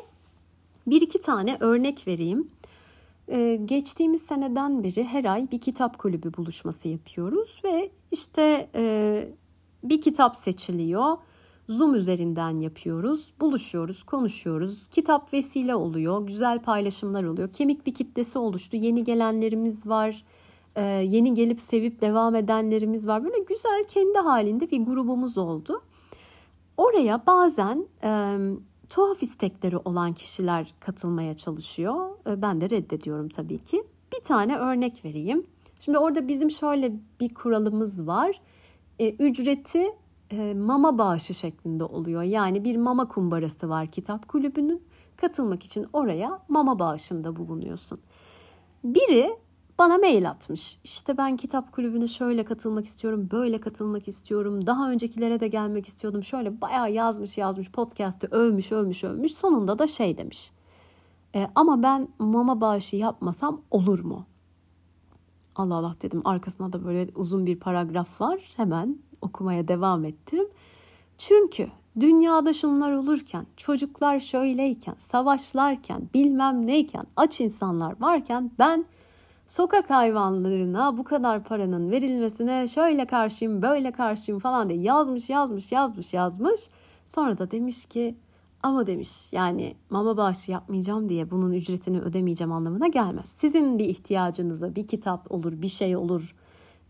[0.87, 2.47] bir iki tane örnek vereyim.
[3.27, 9.29] E, geçtiğimiz seneden beri her ay bir kitap kulübü buluşması yapıyoruz ve işte e,
[9.83, 11.17] bir kitap seçiliyor.
[11.71, 13.33] Zoom üzerinden yapıyoruz.
[13.39, 14.87] Buluşuyoruz, konuşuyoruz.
[14.91, 16.25] Kitap vesile oluyor.
[16.27, 17.53] Güzel paylaşımlar oluyor.
[17.53, 18.77] Kemik bir kitlesi oluştu.
[18.77, 20.23] Yeni gelenlerimiz var.
[20.75, 23.23] Ee, yeni gelip sevip devam edenlerimiz var.
[23.23, 25.81] Böyle güzel kendi halinde bir grubumuz oldu.
[26.77, 28.37] Oraya bazen e,
[28.89, 32.09] tuhaf istekleri olan kişiler katılmaya çalışıyor.
[32.29, 33.83] E, ben de reddediyorum tabii ki.
[34.13, 35.45] Bir tane örnek vereyim.
[35.79, 38.41] Şimdi orada bizim şöyle bir kuralımız var.
[38.99, 39.87] E, ücreti
[40.31, 42.21] e, mama bağışı şeklinde oluyor.
[42.21, 44.83] Yani bir mama kumbarası var kitap kulübünün.
[45.17, 47.99] Katılmak için oraya mama bağışında bulunuyorsun.
[48.83, 49.37] Biri
[49.79, 50.79] bana mail atmış.
[50.83, 54.67] İşte ben kitap kulübüne şöyle katılmak istiyorum, böyle katılmak istiyorum.
[54.67, 56.23] Daha öncekilere de gelmek istiyordum.
[56.23, 59.33] Şöyle bayağı yazmış yazmış podcast'te övmüş övmüş övmüş.
[59.33, 60.51] Sonunda da şey demiş.
[61.35, 64.25] E, ama ben mama bağışı yapmasam olur mu?
[65.55, 66.21] Allah Allah dedim.
[66.25, 68.53] Arkasında da böyle uzun bir paragraf var.
[68.55, 70.47] Hemen okumaya devam ettim.
[71.17, 71.67] Çünkü
[71.99, 78.85] dünyada şunlar olurken, çocuklar şöyleyken, savaşlarken, bilmem neyken, aç insanlar varken ben
[79.47, 86.13] sokak hayvanlarına bu kadar paranın verilmesine şöyle karşıyım, böyle karşıyım falan diye yazmış, yazmış, yazmış,
[86.13, 86.69] yazmış.
[87.05, 88.15] Sonra da demiş ki
[88.63, 93.29] ama demiş yani mama bağışı yapmayacağım diye bunun ücretini ödemeyeceğim anlamına gelmez.
[93.29, 96.35] Sizin bir ihtiyacınıza bir kitap olur, bir şey olur.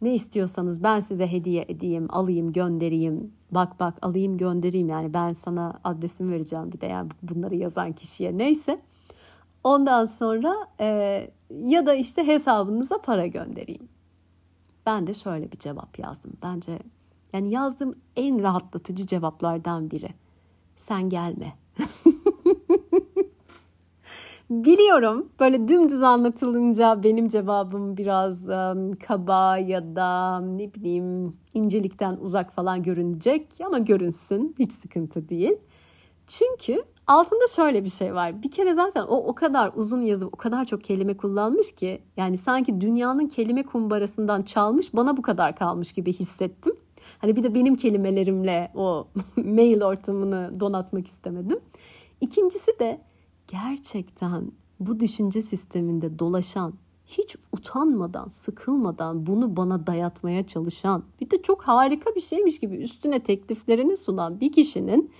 [0.01, 3.33] Ne istiyorsanız ben size hediye edeyim, alayım, göndereyim.
[3.51, 8.37] Bak bak alayım, göndereyim yani ben sana adresimi vereceğim bir de yani bunları yazan kişiye
[8.37, 8.81] neyse.
[9.63, 10.85] Ondan sonra e,
[11.63, 13.89] ya da işte hesabınıza para göndereyim.
[14.85, 16.33] Ben de şöyle bir cevap yazdım.
[16.43, 16.79] Bence
[17.33, 20.09] yani yazdığım en rahatlatıcı cevaplardan biri.
[20.75, 21.53] Sen gelme.
[24.51, 32.53] Biliyorum böyle dümdüz anlatılınca benim cevabım biraz um, kaba ya da ne bileyim incelikten uzak
[32.53, 35.57] falan görünecek ama görünsün hiç sıkıntı değil.
[36.27, 38.43] Çünkü altında şöyle bir şey var.
[38.43, 42.37] Bir kere zaten o o kadar uzun yazıp o kadar çok kelime kullanmış ki yani
[42.37, 46.75] sanki dünyanın kelime kumbarasından çalmış bana bu kadar kalmış gibi hissettim.
[47.19, 51.59] Hani bir de benim kelimelerimle o mail ortamını donatmak istemedim.
[52.21, 53.01] İkincisi de
[53.51, 56.73] gerçekten bu düşünce sisteminde dolaşan,
[57.05, 63.23] hiç utanmadan, sıkılmadan bunu bana dayatmaya çalışan, bir de çok harika bir şeymiş gibi üstüne
[63.23, 65.11] tekliflerini sunan bir kişinin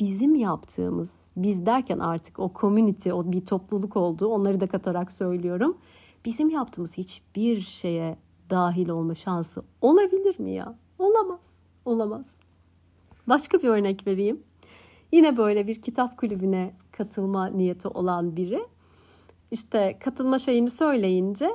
[0.00, 5.78] bizim yaptığımız, biz derken artık o community, o bir topluluk olduğu onları da katarak söylüyorum.
[6.24, 8.18] Bizim yaptığımız hiçbir şeye
[8.50, 10.78] dahil olma şansı olabilir mi ya?
[10.98, 11.54] Olamaz.
[11.84, 12.36] Olamaz.
[13.28, 14.42] Başka bir örnek vereyim.
[15.12, 18.66] Yine böyle bir kitap kulübüne katılma niyeti olan biri
[19.50, 21.50] işte katılma şeyini söyleyince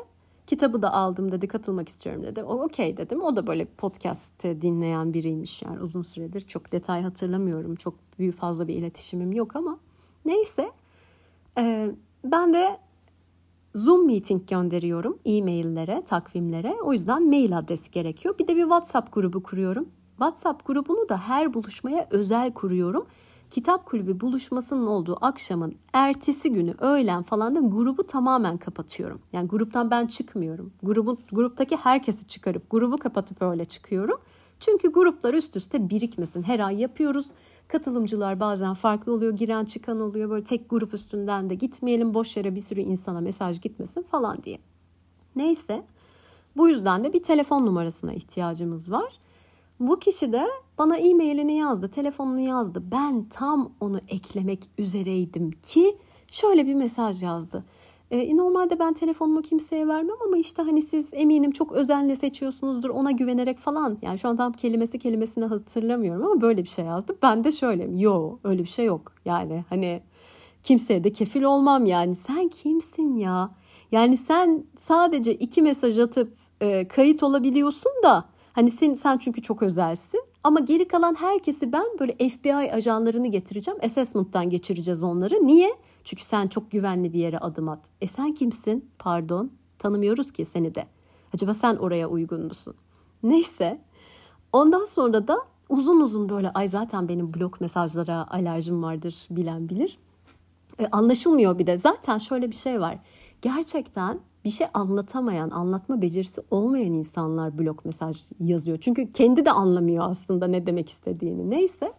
[0.48, 2.44] kitabı da aldım dedi katılmak istiyorum dedi.
[2.44, 3.22] O okey dedim.
[3.22, 6.42] O da böyle podcast dinleyen biriymiş yani uzun süredir.
[6.42, 7.76] Çok detay hatırlamıyorum.
[7.76, 9.80] Çok büyük fazla bir iletişimim yok ama
[10.26, 10.72] neyse.
[11.58, 11.92] Ee,
[12.24, 12.78] ben de
[13.76, 16.76] Zoom meeting gönderiyorum e-maillere, takvimlere.
[16.84, 18.36] O yüzden mail adresi gerekiyor.
[18.40, 19.90] Bir de bir WhatsApp grubu kuruyorum.
[20.10, 23.06] WhatsApp grubunu da her buluşmaya özel kuruyorum.
[23.52, 29.22] Kitap kulübü buluşmasının olduğu akşamın ertesi günü öğlen falan da grubu tamamen kapatıyorum.
[29.34, 30.74] Yani gruptan ben çıkmıyorum.
[30.84, 34.22] Grubun gruptaki herkesi çıkarıp grubu kapatıp öyle çıkıyorum.
[34.60, 36.44] Çünkü gruplar üst üste birikmesin.
[36.44, 37.28] Her ay yapıyoruz.
[37.68, 40.30] Katılımcılar bazen farklı oluyor, giren çıkan oluyor.
[40.30, 44.60] Böyle tek grup üstünden de gitmeyelim, boş yere bir sürü insana mesaj gitmesin falan diye.
[45.36, 45.84] Neyse,
[46.58, 49.20] bu yüzden de bir telefon numarasına ihtiyacımız var.
[49.82, 52.84] Bu kişi de bana e-mailini yazdı, telefonunu yazdı.
[52.92, 55.98] Ben tam onu eklemek üzereydim ki
[56.32, 57.66] şöyle bir mesaj yazdı.
[58.12, 63.12] E, normalde ben telefonumu kimseye vermem ama işte hani siz eminim çok özenle seçiyorsunuzdur ona
[63.12, 63.98] güvenerek falan.
[64.02, 67.18] Yani şu an tam kelimesi kelimesini hatırlamıyorum ama böyle bir şey yazdı.
[67.24, 69.14] Ben de şöyle yo öyle bir şey yok.
[69.26, 70.02] Yani hani
[70.64, 73.52] kimseye de kefil olmam yani sen kimsin ya?
[73.92, 79.64] Yani sen sadece iki mesaj atıp e, kayıt olabiliyorsun da hani sen, sen çünkü çok
[79.64, 80.24] özelsin.
[80.44, 83.80] Ama geri kalan herkesi ben böyle FBI ajanlarını getireceğim.
[83.84, 85.48] Assessment'tan geçireceğiz onları.
[85.48, 85.70] Niye?
[86.04, 87.80] Çünkü sen çok güvenli bir yere adım at.
[88.02, 88.90] E sen kimsin?
[89.00, 89.52] Pardon.
[89.80, 90.84] Tanımıyoruz ki seni de.
[91.34, 92.76] Acaba sen oraya uygun musun?
[93.24, 93.82] Neyse.
[94.54, 95.38] Ondan sonra da
[95.70, 100.00] uzun uzun böyle ay zaten benim blok mesajlara alerjim vardır bilen bilir.
[100.80, 101.78] E, anlaşılmıyor bir de.
[101.78, 102.98] Zaten şöyle bir şey var.
[103.42, 108.78] Gerçekten bir şey anlatamayan, anlatma becerisi olmayan insanlar blok mesaj yazıyor.
[108.82, 111.50] Çünkü kendi de anlamıyor aslında ne demek istediğini.
[111.50, 111.94] Neyse.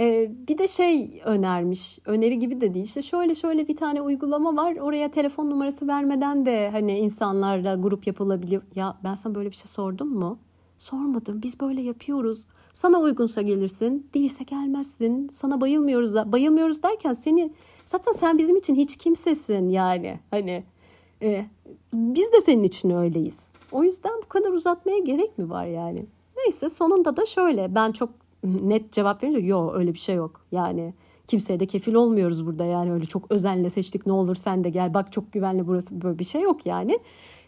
[0.00, 2.84] Ee, bir de şey önermiş, öneri gibi de değil.
[2.84, 4.76] İşte şöyle şöyle bir tane uygulama var.
[4.76, 8.62] Oraya telefon numarası vermeden de hani insanlarla grup yapılabiliyor.
[8.74, 10.38] Ya ben sana böyle bir şey sordum mu?
[10.76, 11.42] Sormadım.
[11.42, 12.44] Biz böyle yapıyoruz.
[12.72, 15.28] Sana uygunsa gelirsin, değilse gelmezsin.
[15.28, 16.32] Sana bayılmıyoruz da.
[16.32, 17.52] Bayılmıyoruz derken seni
[17.86, 20.20] zaten sen bizim için hiç kimsesin yani.
[20.30, 20.64] Hani
[21.22, 21.46] e,
[21.94, 23.52] biz de senin için öyleyiz.
[23.72, 26.06] O yüzden bu kadar uzatmaya gerek mi var yani?
[26.36, 28.10] Neyse sonunda da şöyle ben çok
[28.44, 30.40] net cevap verince yok öyle bir şey yok.
[30.52, 30.94] Yani
[31.26, 34.94] kimseye de kefil olmuyoruz burada yani öyle çok özenle seçtik ne olur sen de gel
[34.94, 36.98] bak çok güvenli burası böyle bir şey yok yani.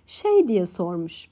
[0.06, 1.28] Şey diye sormuş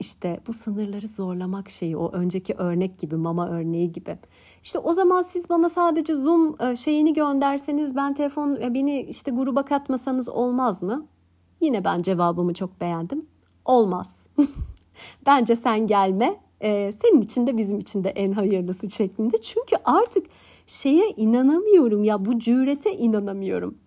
[0.00, 4.18] işte bu sınırları zorlamak şeyi o önceki örnek gibi mama örneği gibi.
[4.62, 9.30] İşte o zaman siz bana sadece Zoom e, şeyini gönderseniz ben telefon e, beni işte
[9.30, 11.06] gruba katmasanız olmaz mı?
[11.64, 13.26] Yine ben cevabımı çok beğendim.
[13.64, 14.26] Olmaz.
[15.26, 16.40] Bence sen gelme.
[16.62, 19.36] Ee, senin için de bizim için de en hayırlısı şeklinde.
[19.36, 20.26] Çünkü artık
[20.66, 23.78] şeye inanamıyorum ya bu cürete inanamıyorum.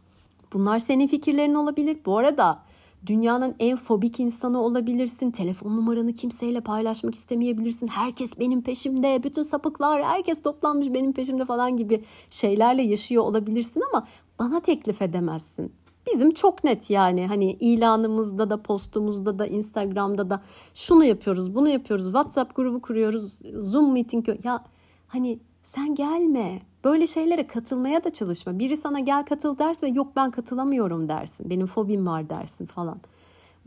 [0.53, 1.97] Bunlar senin fikirlerin olabilir.
[2.05, 2.63] Bu arada
[3.05, 5.31] dünyanın en fobik insanı olabilirsin.
[5.31, 7.87] Telefon numaranı kimseyle paylaşmak istemeyebilirsin.
[7.87, 14.07] Herkes benim peşimde, bütün sapıklar, herkes toplanmış benim peşimde falan gibi şeylerle yaşıyor olabilirsin ama
[14.39, 15.73] bana teklif edemezsin.
[16.13, 17.27] Bizim çok net yani.
[17.27, 20.41] Hani ilanımızda da postumuzda da Instagram'da da
[20.73, 24.63] şunu yapıyoruz bunu yapıyoruz WhatsApp grubu kuruyoruz Zoom meeting ya
[25.07, 26.61] hani sen gelme.
[26.83, 28.59] Böyle şeylere katılmaya da çalışma.
[28.59, 31.49] Biri sana gel katıl derse yok ben katılamıyorum dersin.
[31.49, 32.99] Benim fobim var dersin falan.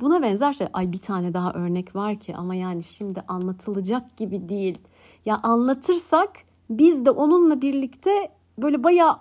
[0.01, 4.49] Buna benzer şey ay bir tane daha örnek var ki ama yani şimdi anlatılacak gibi
[4.49, 4.79] değil.
[5.25, 6.31] Ya anlatırsak
[6.71, 8.11] biz de onunla birlikte
[8.59, 9.17] böyle bayağı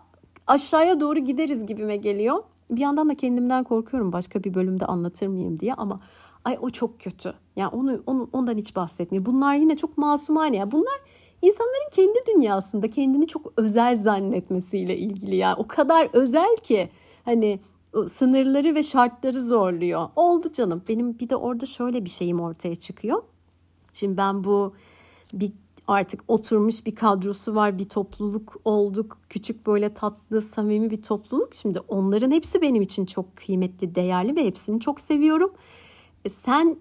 [0.48, 5.60] aşağıya doğru gideriz gibime geliyor bir yandan da kendimden korkuyorum başka bir bölümde anlatır mıyım
[5.60, 6.00] diye ama
[6.46, 7.34] ay o çok kötü.
[7.56, 9.26] Yani onu, onu ondan hiç bahsetmiyor.
[9.26, 10.58] Bunlar yine çok masumane.
[10.58, 11.02] Yani bunlar
[11.42, 15.56] insanların kendi dünyasında kendini çok özel zannetmesiyle ilgili ya.
[15.58, 16.90] O kadar özel ki
[17.26, 17.60] hani
[18.08, 20.10] sınırları ve şartları zorluyor.
[20.16, 20.84] Oldu canım.
[20.88, 23.24] Benim bir de orada şöyle bir şeyim ortaya çıkıyor.
[23.94, 24.74] Şimdi ben bu
[25.34, 25.52] bir
[25.90, 29.18] artık oturmuş bir kadrosu var, bir topluluk olduk.
[29.30, 31.56] Küçük böyle tatlı, samimi bir topluluk.
[31.56, 35.54] Şimdi onların hepsi benim için çok kıymetli, değerli ve hepsini çok seviyorum.
[36.26, 36.78] E sen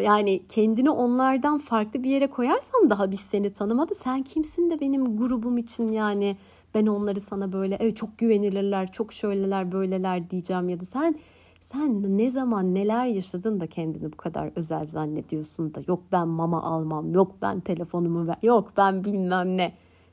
[0.00, 3.94] yani kendini onlardan farklı bir yere koyarsan daha biz seni tanımadı.
[3.94, 6.36] Sen kimsin de benim grubum için yani
[6.74, 11.14] ben onları sana böyle evet çok güvenilirler, çok şöyleler, böyleler diyeceğim ya da sen
[11.62, 16.62] sen ne zaman neler yaşadın da kendini bu kadar özel zannediyorsun da yok ben mama
[16.62, 19.72] almam, yok ben telefonumu ver, yok ben bilmem ne.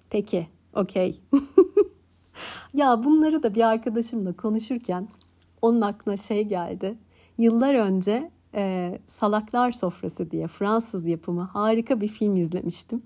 [0.10, 1.22] Peki, okey.
[2.74, 5.08] ya bunları da bir arkadaşımla konuşurken
[5.62, 6.98] onun aklına şey geldi.
[7.38, 13.02] Yıllar önce e, Salaklar Sofrası diye Fransız yapımı harika bir film izlemiştim.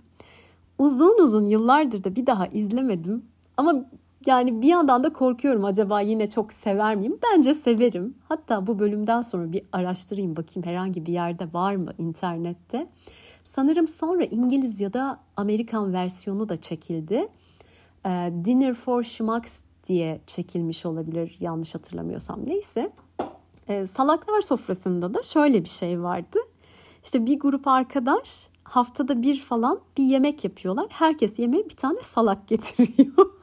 [0.78, 3.26] Uzun uzun yıllardır da bir daha izlemedim.
[3.58, 3.86] Ama
[4.26, 7.18] yani bir yandan da korkuyorum acaba yine çok sever miyim?
[7.24, 8.16] Bence severim.
[8.30, 12.88] Hatta bu bölümden sonra bir araştırayım bakayım herhangi bir yerde var mı internette.
[13.44, 17.28] Sanırım sonra İngiliz ya da Amerikan versiyonu da çekildi.
[18.06, 22.40] Ee, Dinner for Schmucks diye çekilmiş olabilir yanlış hatırlamıyorsam.
[22.46, 22.92] Neyse.
[23.68, 26.40] Ee, salaklar sofrasında da şöyle bir şey vardı.
[27.04, 30.86] İşte bir grup arkadaş haftada bir falan bir yemek yapıyorlar.
[30.90, 33.30] Herkes yemeğe bir tane salak getiriyor.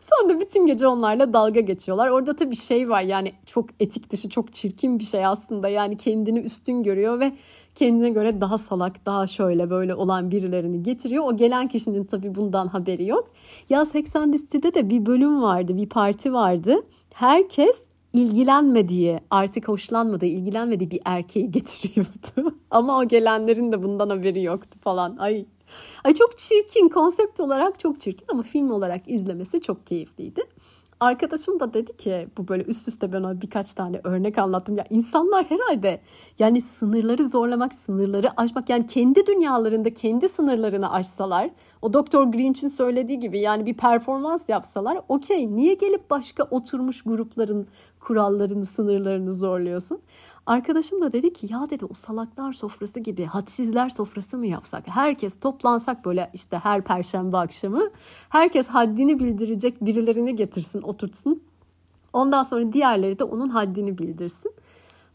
[0.00, 2.08] Sonra da bütün gece onlarla dalga geçiyorlar.
[2.08, 5.68] Orada tabii şey var yani çok etik dışı çok çirkin bir şey aslında.
[5.68, 7.32] Yani kendini üstün görüyor ve
[7.74, 11.24] kendine göre daha salak daha şöyle böyle olan birilerini getiriyor.
[11.26, 13.30] O gelen kişinin tabii bundan haberi yok.
[13.68, 16.76] Ya 80 listede de bir bölüm vardı bir parti vardı.
[17.14, 17.82] Herkes
[18.12, 22.56] ilgilenmediği, artık hoşlanmadığı, ilgilenmediği bir erkeği getiriyordu.
[22.70, 25.16] Ama o gelenlerin de bundan haberi yoktu falan.
[25.16, 25.46] Ay
[26.04, 30.42] Ay çok çirkin konsept olarak çok çirkin ama film olarak izlemesi çok keyifliydi.
[31.00, 34.76] Arkadaşım da dedi ki bu böyle üst üste ben ona birkaç tane örnek anlattım.
[34.76, 36.00] Ya insanlar herhalde
[36.38, 41.50] yani sınırları zorlamak, sınırları aşmak yani kendi dünyalarında kendi sınırlarını aşsalar
[41.82, 47.66] o Doktor Grinch'in söylediği gibi yani bir performans yapsalar okey niye gelip başka oturmuş grupların
[48.00, 50.00] kurallarını, sınırlarını zorluyorsun?
[50.46, 54.88] Arkadaşım da dedi ki ya dedi o salaklar sofrası gibi hadsizler sofrası mı yapsak?
[54.88, 57.90] Herkes toplansak böyle işte her perşembe akşamı
[58.28, 61.42] herkes haddini bildirecek birilerini getirsin oturtsun.
[62.12, 64.52] Ondan sonra diğerleri de onun haddini bildirsin.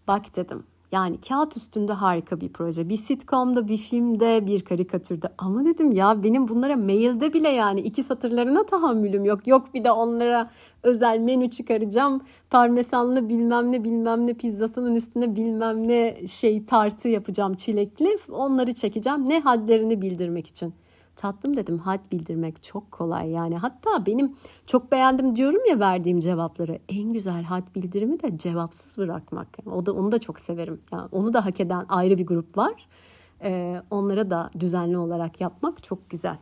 [0.07, 2.89] Bak dedim Yani kağıt üstünde harika bir proje.
[2.89, 5.27] Bir sitcomda, bir filmde, bir karikatürde.
[5.37, 9.47] Ama dedim ya benim bunlara mailde bile yani iki satırlarına tahammülüm yok.
[9.47, 10.49] Yok bir de onlara
[10.83, 12.21] özel menü çıkaracağım.
[12.49, 18.17] Parmesanlı bilmem ne bilmem ne pizzasının üstüne bilmem ne şey tartı yapacağım çilekli.
[18.31, 19.29] Onları çekeceğim.
[19.29, 20.73] Ne hadlerini bildirmek için.
[21.19, 23.57] Tatlım dedim had bildirmek çok kolay yani.
[23.57, 26.79] Hatta benim çok beğendim diyorum ya verdiğim cevapları.
[26.89, 29.47] En güzel had bildirimi de cevapsız bırakmak.
[29.65, 30.81] O da onu da çok severim.
[30.93, 32.87] Yani onu da hak eden ayrı bir grup var.
[33.43, 36.37] Ee, onlara da düzenli olarak yapmak çok güzel.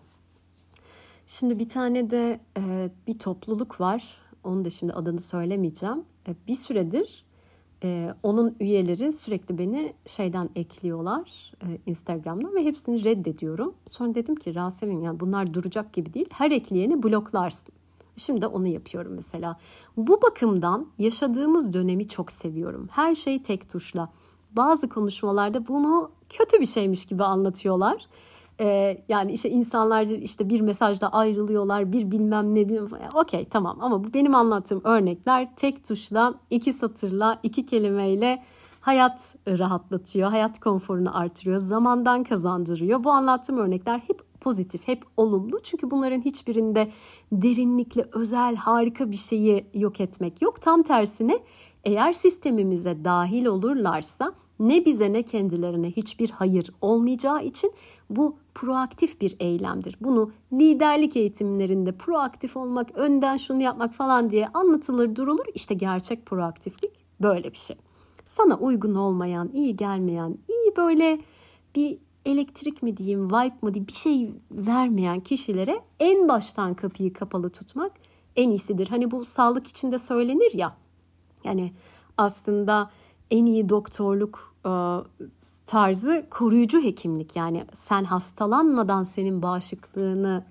[1.25, 4.17] Şimdi bir tane de e, bir topluluk var.
[4.43, 6.03] Onu da şimdi adını söylemeyeceğim.
[6.27, 7.25] E, bir süredir
[7.83, 13.73] ee, onun üyeleri sürekli beni şeyden ekliyorlar e, Instagram'dan ve hepsini reddediyorum.
[13.87, 16.29] Sonra dedim ki Raselin yani bunlar duracak gibi değil.
[16.33, 17.73] Her ekleyeni bloklarsın.
[18.15, 19.57] Şimdi onu yapıyorum mesela.
[19.97, 22.87] Bu bakımdan yaşadığımız dönemi çok seviyorum.
[22.91, 24.09] Her şey tek tuşla.
[24.51, 28.07] Bazı konuşmalarda bunu kötü bir şeymiş gibi anlatıyorlar.
[28.59, 33.77] Ee, yani işte insanlar işte bir mesajda ayrılıyorlar bir bilmem ne bilmem okey tamam.
[33.81, 38.43] Ama bu benim anlattığım örnekler tek tuşla iki satırla iki kelimeyle
[38.81, 43.03] hayat rahatlatıyor hayat konforunu artırıyor zamandan kazandırıyor.
[43.03, 45.59] Bu anlattığım örnekler hep pozitif hep olumlu.
[45.63, 46.91] Çünkü bunların hiçbirinde
[47.31, 50.61] derinlikle özel harika bir şeyi yok etmek yok.
[50.61, 51.39] Tam tersine
[51.83, 57.73] eğer sistemimize dahil olurlarsa ne bize ne kendilerine hiçbir hayır olmayacağı için
[58.09, 59.97] bu proaktif bir eylemdir.
[60.01, 65.45] Bunu liderlik eğitimlerinde proaktif olmak, önden şunu yapmak falan diye anlatılır durulur.
[65.55, 66.91] İşte gerçek proaktiflik
[67.21, 67.77] böyle bir şey.
[68.25, 71.19] Sana uygun olmayan, iyi gelmeyen, iyi böyle
[71.75, 77.49] bir elektrik mi diyeyim, vibe mı diyeyim bir şey vermeyen kişilere en baştan kapıyı kapalı
[77.49, 77.91] tutmak
[78.35, 78.87] en iyisidir.
[78.87, 80.77] Hani bu sağlık içinde söylenir ya.
[81.43, 81.73] Yani
[82.17, 82.91] aslında
[83.31, 84.71] en iyi doktorluk e,
[85.65, 87.35] tarzı koruyucu hekimlik.
[87.35, 90.45] Yani sen hastalanmadan senin bağışıklığını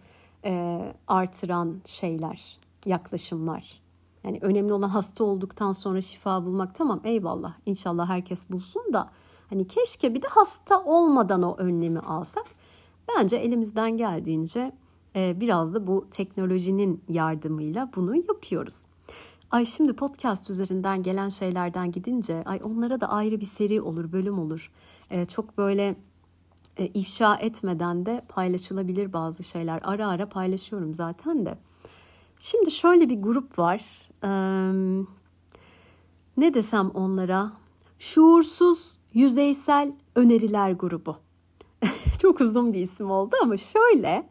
[0.44, 3.80] e, artıran şeyler, yaklaşımlar.
[4.24, 9.10] Yani önemli olan hasta olduktan sonra şifa bulmak tamam eyvallah inşallah herkes bulsun da
[9.50, 12.46] hani keşke bir de hasta olmadan o önlemi alsak.
[13.08, 14.72] Bence elimizden geldiğince
[15.16, 18.84] e, biraz da bu teknolojinin yardımıyla bunu yapıyoruz.
[19.50, 24.38] Ay şimdi podcast üzerinden gelen şeylerden gidince ay onlara da ayrı bir seri olur, bölüm
[24.38, 24.72] olur.
[25.10, 25.96] Ee, çok böyle
[26.76, 29.80] e, ifşa etmeden de paylaşılabilir bazı şeyler.
[29.84, 31.58] Ara ara paylaşıyorum zaten de.
[32.38, 34.08] Şimdi şöyle bir grup var.
[34.24, 34.28] Ee,
[36.36, 37.52] ne desem onlara?
[37.98, 41.16] Şuursuz yüzeysel öneriler grubu.
[42.18, 44.28] çok uzun bir isim oldu ama şöyle.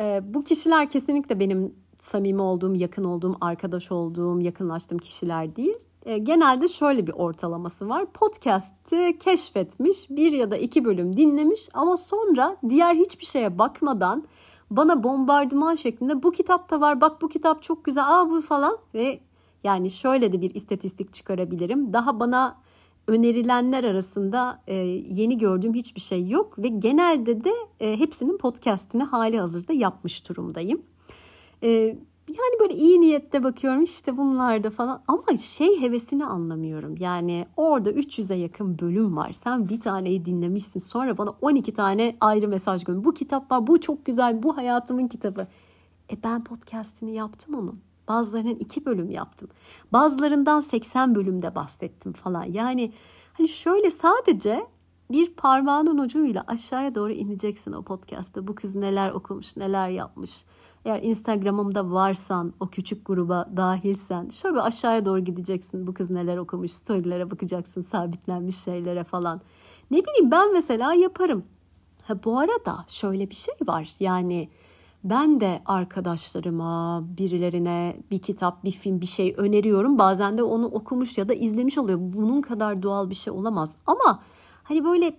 [0.00, 1.74] E, bu kişiler kesinlikle benim
[2.06, 5.76] samimi olduğum, yakın olduğum, arkadaş olduğum, yakınlaştığım kişiler değil.
[6.06, 8.06] E, genelde şöyle bir ortalaması var.
[8.06, 14.24] Podcast'i keşfetmiş, bir ya da iki bölüm dinlemiş ama sonra diğer hiçbir şeye bakmadan
[14.70, 18.78] bana bombardıman şeklinde bu kitap da var, bak bu kitap çok güzel, aa bu falan
[18.94, 19.20] ve
[19.64, 21.92] yani şöyle de bir istatistik çıkarabilirim.
[21.92, 22.56] Daha bana
[23.08, 29.38] önerilenler arasında e, yeni gördüğüm hiçbir şey yok ve genelde de e, hepsinin podcast'ini hali
[29.38, 30.82] hazırda yapmış durumdayım.
[31.66, 31.96] Ee,
[32.28, 36.94] yani böyle iyi niyette bakıyorum işte bunlarda falan ama şey hevesini anlamıyorum.
[36.98, 39.32] Yani orada 300'e yakın bölüm var.
[39.32, 43.04] Sen bir taneyi dinlemişsin sonra bana 12 tane ayrı mesaj gönder.
[43.04, 45.46] Bu kitap var bu çok güzel bu hayatımın kitabı.
[46.12, 47.80] E ben podcastini yaptım onun.
[48.08, 49.48] Bazılarının iki bölüm yaptım.
[49.92, 52.44] Bazılarından 80 bölümde bahsettim falan.
[52.44, 52.92] Yani
[53.32, 54.66] hani şöyle sadece
[55.10, 58.46] bir parmağının ucuyla aşağıya doğru ineceksin o podcast'ta.
[58.46, 60.44] Bu kız neler okumuş, neler yapmış
[60.86, 65.86] eğer Instagram'ımda varsan, o küçük gruba dahilsen şöyle aşağıya doğru gideceksin.
[65.86, 69.40] Bu kız neler okumuş, storylere bakacaksın, sabitlenmiş şeylere falan.
[69.90, 71.44] Ne bileyim ben mesela yaparım.
[72.02, 73.94] Ha, bu arada şöyle bir şey var.
[74.00, 74.48] Yani
[75.04, 79.98] ben de arkadaşlarıma, birilerine bir kitap, bir film, bir şey öneriyorum.
[79.98, 81.98] Bazen de onu okumuş ya da izlemiş oluyor.
[82.02, 83.76] Bunun kadar doğal bir şey olamaz.
[83.86, 84.22] Ama
[84.62, 85.16] hani böyle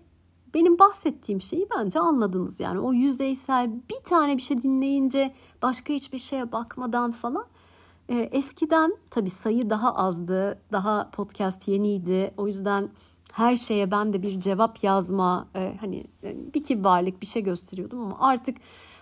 [0.53, 2.59] benim bahsettiğim şeyi bence anladınız.
[2.59, 7.45] Yani o yüzeysel bir tane bir şey dinleyince başka hiçbir şeye bakmadan falan.
[8.09, 10.59] Ee, eskiden tabii sayı daha azdı.
[10.71, 12.33] Daha podcast yeniydi.
[12.37, 12.89] O yüzden
[13.33, 17.99] her şeye ben de bir cevap yazma e, hani e, bir kibarlık bir şey gösteriyordum
[17.99, 18.57] ama artık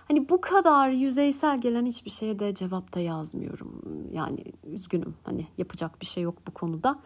[0.07, 3.82] hani bu kadar yüzeysel gelen hiçbir şeye de cevap da yazmıyorum.
[4.11, 6.99] Yani üzgünüm hani yapacak bir şey yok bu konuda.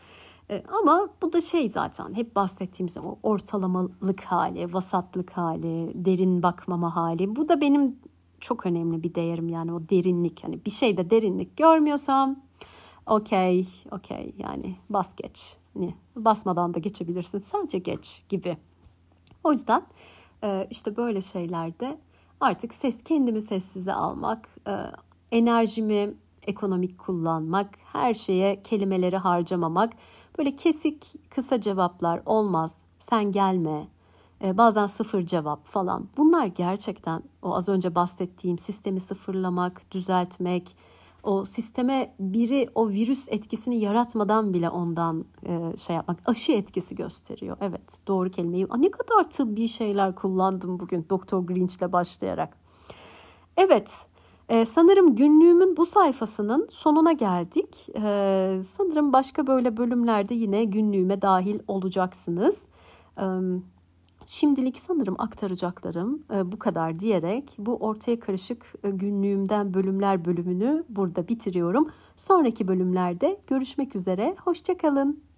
[0.49, 6.95] E, ama bu da şey zaten hep bahsettiğimiz o ortalamalık hali, vasatlık hali, derin bakmama
[6.95, 7.35] hali.
[7.35, 7.95] Bu da benim
[8.39, 10.43] çok önemli bir değerim yani o derinlik.
[10.43, 12.39] Hani bir şeyde derinlik görmüyorsam
[13.05, 15.57] okey, okey yani bas geç.
[15.73, 17.39] Hani basmadan da geçebilirsin.
[17.39, 18.57] Sadece geç gibi.
[19.43, 19.85] O yüzden
[20.43, 21.99] e, işte böyle şeylerde
[22.39, 24.73] artık ses kendimi sessize almak, e,
[25.31, 26.13] enerjimi
[26.47, 29.93] ekonomik kullanmak, her şeye kelimeleri harcamamak,
[30.39, 33.87] böyle kesik kısa cevaplar olmaz, sen gelme,
[34.43, 36.09] e, bazen sıfır cevap falan.
[36.17, 40.75] Bunlar gerçekten o az önce bahsettiğim sistemi sıfırlamak, düzeltmek,
[41.23, 47.57] o sisteme biri o virüs etkisini yaratmadan bile ondan e, şey yapmak aşı etkisi gösteriyor.
[47.61, 48.67] Evet doğru kelimeyi.
[48.77, 52.57] Ne kadar tıbbi şeyler kullandım bugün Doktor Grinch'le başlayarak.
[53.57, 54.05] Evet
[54.49, 57.89] ee, sanırım günlüğümün bu sayfasının sonuna geldik.
[57.95, 62.65] Ee, sanırım başka böyle bölümlerde yine günlüğüme dahil olacaksınız.
[63.19, 63.23] Ee,
[64.29, 71.27] şimdilik sanırım aktaracaklarım e, bu kadar diyerek bu ortaya karışık e, günlüğümden bölümler bölümünü burada
[71.27, 71.89] bitiriyorum.
[72.15, 74.35] Sonraki bölümlerde görüşmek üzere.
[74.45, 75.28] Hoşçakalın.